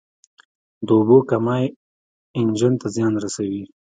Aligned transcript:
د 0.85 0.87
اوبو 0.97 1.17
کمی 1.29 1.63
انجن 2.39 2.73
ته 2.81 2.87
زیان 2.95 3.13
رسوي. 3.23 3.63